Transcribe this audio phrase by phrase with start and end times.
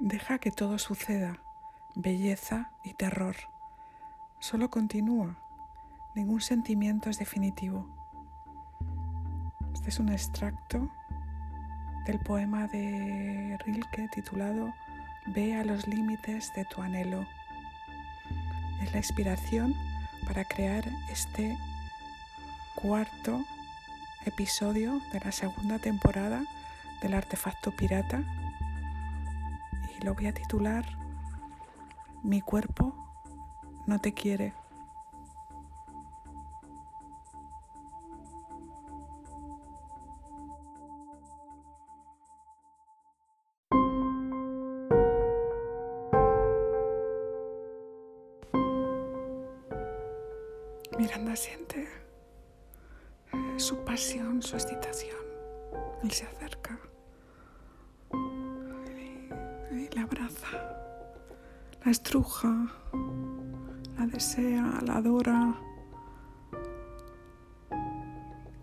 [0.00, 1.38] Deja que todo suceda,
[1.94, 3.36] belleza y terror.
[4.40, 5.38] Solo continúa.
[6.16, 7.86] Ningún sentimiento es definitivo.
[9.72, 10.90] Este es un extracto
[12.06, 14.74] del poema de Rilke titulado
[15.26, 17.24] Ve a los límites de tu anhelo.
[18.82, 19.74] Es la inspiración
[20.26, 21.56] para crear este
[22.74, 23.44] cuarto
[24.26, 26.42] episodio de la segunda temporada
[27.00, 28.24] del artefacto pirata
[30.04, 30.84] lo voy a titular
[32.22, 32.94] Mi cuerpo
[33.86, 34.54] no te quiere.
[50.98, 51.88] Miranda siente
[53.58, 55.16] su pasión, su excitación.
[56.02, 56.78] Él se acerca
[59.74, 60.48] la abraza,
[61.84, 62.72] la estruja,
[63.98, 65.54] la desea, la adora.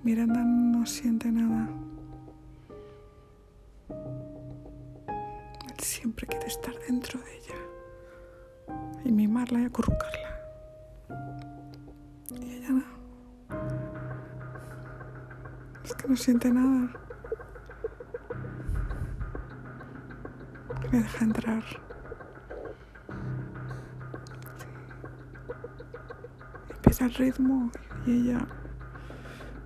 [0.04, 1.70] Miranda no siente nada.
[5.68, 7.56] Él siempre quiere estar dentro de ella
[9.04, 10.40] y mimarla y acurrucarla.
[12.40, 12.84] Y ella no.
[15.84, 17.11] Es que no siente nada.
[20.90, 21.64] Me deja entrar.
[26.70, 27.72] Empieza el ritmo
[28.06, 28.48] y ella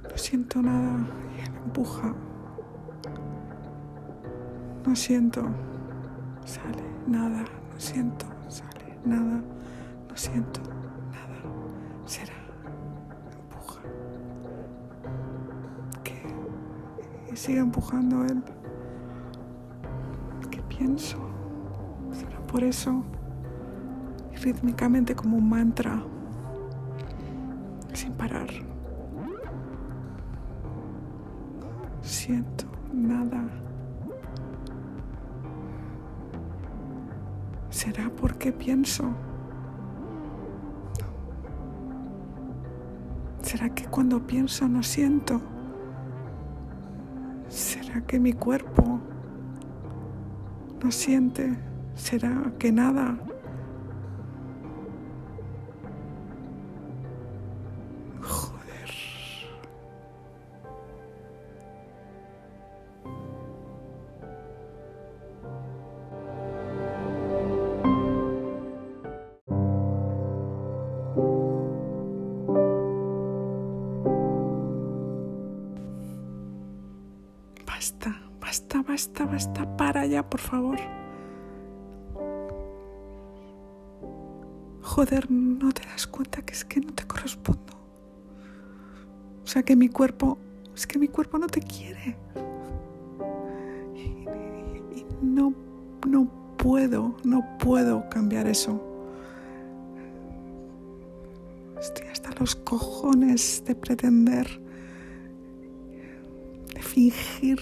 [0.04, 1.00] no siento nada
[1.36, 2.14] y él empuja.
[4.86, 5.42] No siento.
[6.46, 7.44] Sale nada.
[7.74, 8.26] No siento.
[8.48, 9.42] Sale nada.
[10.10, 10.62] No siento
[11.12, 11.42] nada.
[12.06, 12.34] Será.
[13.42, 13.82] Empuja.
[16.04, 16.22] ¿Qué?
[17.32, 18.44] Y sigue empujando él.
[20.76, 21.18] ¿Qué pienso?
[22.12, 23.04] ¿Será por eso?
[24.42, 26.04] Rítmicamente como un mantra.
[27.94, 28.48] Sin parar.
[32.02, 33.48] Siento nada.
[37.70, 39.06] ¿Será porque pienso?
[43.42, 45.42] ¿Será que cuando pienso no siento?
[47.48, 49.00] ¿Será que mi cuerpo
[50.86, 51.58] no siente?
[51.96, 53.18] ¿Será que nada?
[58.22, 58.92] Joder.
[77.66, 79.78] Basta, basta, basta, basta.
[79.78, 80.78] Para ya, por favor.
[84.82, 87.74] Joder, no te das cuenta que es que no te correspondo.
[89.44, 90.38] O sea, que mi cuerpo,
[90.76, 92.16] es que mi cuerpo no te quiere.
[93.96, 94.28] Y,
[95.00, 95.54] y- no,
[96.08, 96.28] no
[96.58, 98.80] puedo, no puedo cambiar eso.
[101.80, 104.48] Estoy hasta los cojones de pretender,
[106.74, 107.60] de fingir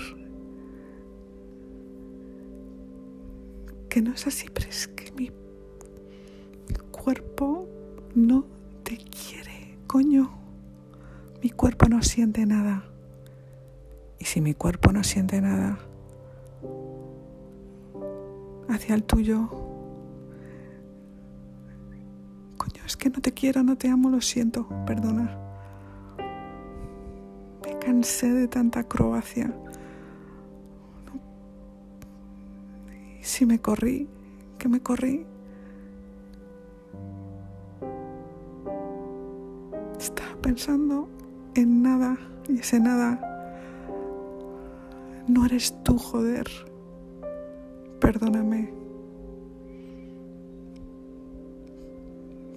[3.93, 5.29] que no es así, pero es que mi
[6.89, 7.69] cuerpo
[8.15, 8.43] no
[8.81, 10.31] te quiere, coño.
[11.43, 12.85] Mi cuerpo no siente nada.
[14.17, 15.77] Y si mi cuerpo no siente nada
[18.67, 19.47] hacia el tuyo,
[22.57, 25.37] coño, es que no te quiero, no te amo, lo siento, perdona.
[27.63, 29.53] Me cansé de tanta acrobacia.
[33.23, 34.07] Si me corrí,
[34.59, 35.25] que me corrí.
[39.97, 41.07] Estaba pensando
[41.55, 42.17] en nada
[42.49, 43.17] y ese nada
[45.27, 46.45] no eres tú, joder.
[48.01, 48.73] Perdóname.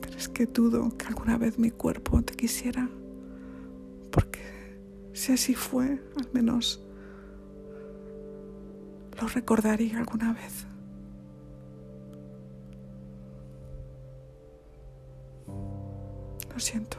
[0.01, 2.89] Pero es que dudo que alguna vez mi cuerpo te quisiera.
[4.11, 4.41] Porque
[5.13, 6.85] si así fue, al menos
[9.21, 10.67] lo recordaría alguna vez.
[16.53, 16.97] Lo siento.